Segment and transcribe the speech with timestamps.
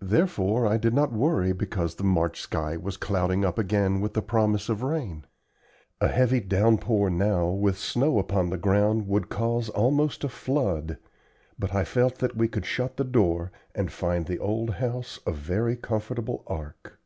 [0.00, 4.14] Therefore I did not worry because the fickle March sky was clouding up again with
[4.14, 5.24] the promise of rain.
[6.00, 10.98] A heavy downpour now with snow upon the ground would cause almost a flood,
[11.58, 15.32] but I felt that we could shut the door and find the old house a
[15.32, 17.00] very comfortable ark.